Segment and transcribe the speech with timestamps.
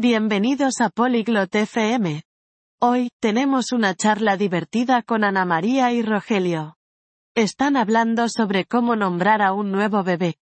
[0.00, 2.22] Bienvenidos a Polyglot FM.
[2.80, 6.76] Hoy, tenemos una charla divertida con Ana María y Rogelio.
[7.34, 10.36] Están hablando sobre cómo nombrar a un nuevo bebé.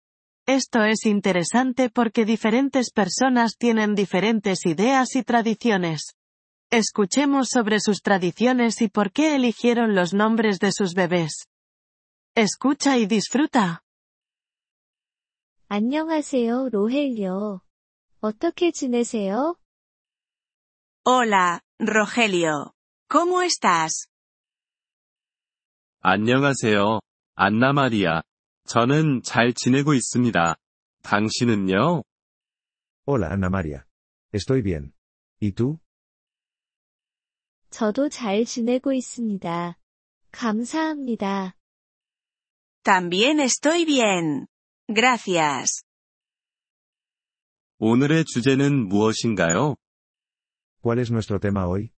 [0.46, 6.14] Esto es interesante porque diferentes personas tienen diferentes ideas y tradiciones.
[6.70, 11.46] Escuchemos sobre sus tradiciones y por qué eligieron los nombres de sus bebés.
[12.34, 13.82] Escucha y disfruta.
[15.68, 17.62] 안녕하세요, 로헬요.
[18.19, 19.55] 어떻게 지내세요?
[21.05, 22.71] Hola, Rogelio.
[23.09, 24.07] ¿Cómo estás?
[26.01, 26.99] 안녕하세요,
[27.35, 28.23] 안나 마리아.
[28.65, 30.55] 저는 잘 지내고 있습니다.
[31.03, 32.03] 당신은요?
[33.05, 33.85] Hola Ana María.
[34.33, 34.91] Estoy bien.
[35.41, 35.79] ¿Y tú?
[37.69, 39.77] 저도 잘 지내고 있습니다.
[40.31, 41.55] 감사합니다.
[42.83, 44.47] También estoy bien.
[44.89, 45.83] Gracias.
[47.79, 49.75] 오늘의 주제는 무엇인가요?
[50.81, 51.91] ¿Cuál es nuestro tema hoy?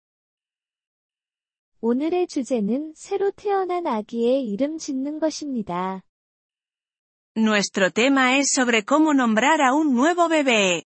[1.82, 6.02] 오늘의 주제는 새로 태어난 아기의 이름 짓는 것입니다.
[7.38, 10.82] Nuestro tema es sobre cómo nombrar a un nuevo bebé.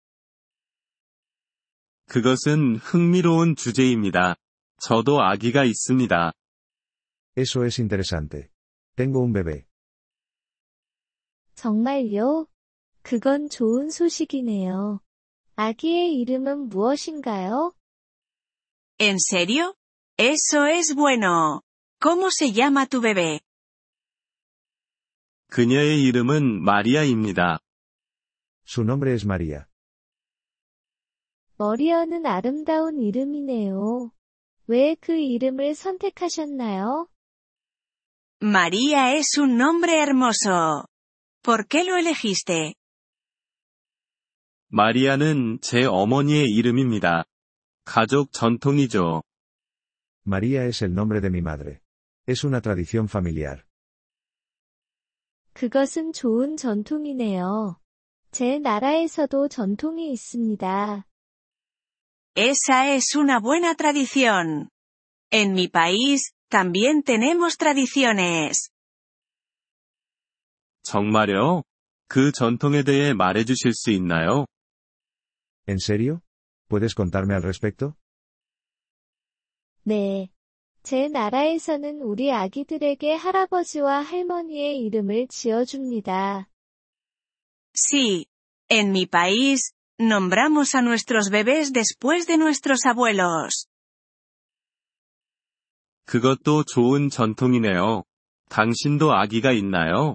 [2.08, 4.36] 그것은 흥미로운 주제입니다.
[4.81, 6.34] 저도 아기가 있습니다.
[7.38, 8.50] Eso es interesante.
[8.97, 9.64] Tengo un bebé.
[11.56, 12.50] 정말요?
[13.03, 14.99] 그건 좋은 소식이네요.
[15.55, 17.73] 아기의 이름은 무엇인가요?
[18.99, 19.73] ¿En serio?
[20.17, 21.61] Eso es bueno.
[21.99, 23.39] ¿Cómo se llama tu bebé?
[25.49, 27.59] 그녀의 이름은 마리아입니다.
[28.66, 29.66] Su nombre es María.
[31.57, 34.11] 머리어는 아름다운 이름이네요.
[34.67, 37.07] 왜 그 이름을 선택하셨나요?
[38.41, 40.85] María es un nombre hermoso.
[41.44, 42.75] ¿Por qué lo elegiste?
[44.73, 47.25] 마리아는 제 어머니의 이름입니다.
[47.83, 49.22] 가족 전통이죠.
[50.25, 51.81] María es el nombre de mi madre.
[52.25, 53.66] Es una tradición familiar.
[55.53, 57.81] 그것은 좋은 전통이네요.
[58.31, 61.06] 제 나라에서도 전통이 있습니다.
[62.38, 64.69] Esa es una buena tradición.
[65.34, 68.72] En mi país, también tenemos tradiciones.
[70.84, 71.63] 정말요?
[72.07, 74.46] 그 전통에 대해 말해주실 수 있나요?
[75.66, 76.22] ¿En serio?
[76.69, 77.97] ¿Puedes contarme al respecto?
[79.84, 80.31] 네.
[80.82, 86.49] 제 나라에서는 우리 아기들에게 할아버지와 할머니의 이름을 지어줍니다.
[87.72, 88.27] Sí.
[88.69, 93.69] En mi país, nombramos a nuestros bebés después de nuestros abuelos.
[96.06, 98.04] 그것도 좋은 전통이네요.
[98.49, 100.15] 당신도 아기가 있나요?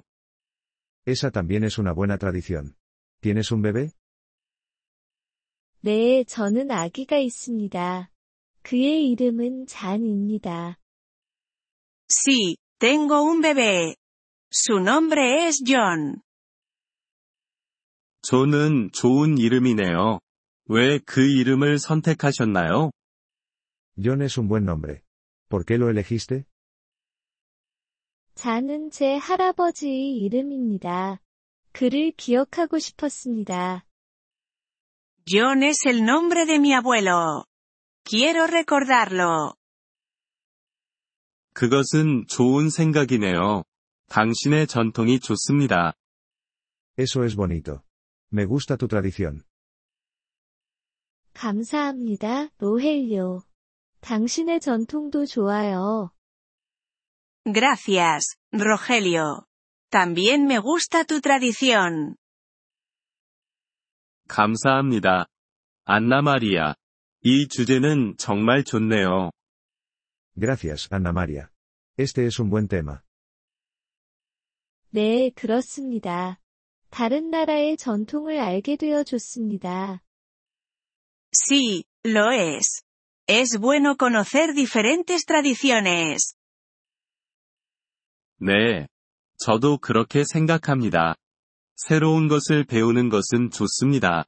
[1.06, 2.76] Esa también es una buena tradición.
[3.20, 3.92] ¿Tienes un bebé?
[5.87, 8.11] 네, 저는 아기가 있습니다.
[8.61, 10.77] 그의 이름은 잔입니다.
[12.09, 13.95] Sí, tengo un bebé.
[14.51, 16.21] Su nombre es John.
[18.21, 20.19] 존은 좋은 이름이네요.
[20.67, 22.91] 왜 그 이름을 선택하셨나요?
[24.03, 24.99] John es un buen nombre.
[25.47, 26.43] ¿Por qué lo elegiste?
[28.35, 31.21] 잔은 제 할아버지의 이름입니다.
[31.71, 33.86] 그를 기억하고 싶었습니다.
[35.26, 37.46] John es el nombre de mi abuelo.
[38.04, 39.54] Quiero recordarlo.
[41.54, 43.64] 그것은 좋은 생각이네요.
[44.08, 45.94] 당신의 전통이 좋습니다.
[46.98, 47.82] Eso es bonito.
[48.32, 49.42] Me gusta tu tradición.
[51.34, 53.42] 감사합니다, 로헬요.
[54.00, 56.10] 당신의 전통도 좋아요.
[57.44, 59.46] Gracias, Rogelio.
[59.90, 62.16] También me gusta tu tradición.
[64.27, 65.27] 감사합니다.
[65.85, 66.75] 안나 마리아.
[67.21, 69.31] 이 주제는 정말 좋네요.
[70.39, 71.49] Gracias, Ana María.
[71.97, 73.01] Este es un buen tema.
[74.91, 76.39] 네, 그렇습니다.
[76.89, 80.01] 다른 나라의 전통을 알게 되어 좋습니다.
[81.31, 82.83] Sí, lo es.
[83.27, 86.35] Es bueno conocer diferentes tradiciones.
[88.39, 88.87] 네.
[89.39, 91.15] 저도 그렇게 생각합니다.
[91.77, 94.25] 새로운 것을 배우는 것은 좋습니다.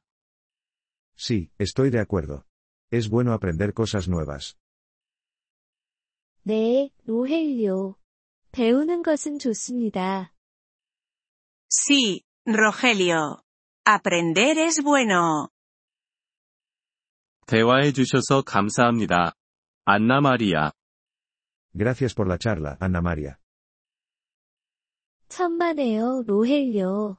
[1.16, 2.44] Sí, estoy de acuerdo.
[2.92, 4.54] Es bueno aprender cosas nuevas.
[6.44, 7.96] 네, 로헬요.
[8.52, 10.32] 배우는 것은 좋습니다.
[11.68, 13.42] Sí, Rogelio.
[13.84, 15.48] Aprender es bueno.
[17.46, 19.34] 대화해 주셔서 감사합니다.
[19.84, 20.72] 안나 마리아.
[21.74, 23.36] Gracias por la charla, Ana María.
[25.28, 27.18] 천만에요, 로헬요.